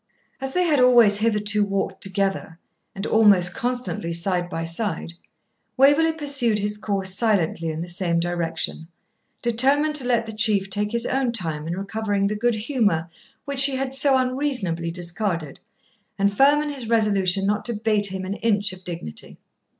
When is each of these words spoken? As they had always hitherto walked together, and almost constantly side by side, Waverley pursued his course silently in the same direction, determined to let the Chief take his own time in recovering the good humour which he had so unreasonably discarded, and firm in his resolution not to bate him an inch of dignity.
As 0.39 0.53
they 0.53 0.63
had 0.63 0.79
always 0.79 1.19
hitherto 1.19 1.63
walked 1.63 2.01
together, 2.01 2.57
and 2.95 3.05
almost 3.05 3.53
constantly 3.53 4.13
side 4.13 4.49
by 4.49 4.63
side, 4.63 5.13
Waverley 5.77 6.11
pursued 6.11 6.57
his 6.57 6.75
course 6.75 7.13
silently 7.13 7.69
in 7.69 7.81
the 7.81 7.87
same 7.87 8.19
direction, 8.19 8.87
determined 9.43 9.93
to 9.97 10.05
let 10.07 10.25
the 10.25 10.31
Chief 10.31 10.71
take 10.71 10.91
his 10.91 11.05
own 11.05 11.31
time 11.31 11.67
in 11.67 11.77
recovering 11.77 12.25
the 12.25 12.35
good 12.35 12.55
humour 12.55 13.11
which 13.45 13.65
he 13.65 13.75
had 13.75 13.93
so 13.93 14.17
unreasonably 14.17 14.89
discarded, 14.89 15.59
and 16.17 16.35
firm 16.35 16.63
in 16.63 16.69
his 16.69 16.89
resolution 16.89 17.45
not 17.45 17.63
to 17.65 17.73
bate 17.75 18.07
him 18.07 18.25
an 18.25 18.33
inch 18.37 18.73
of 18.73 18.83
dignity. 18.83 19.37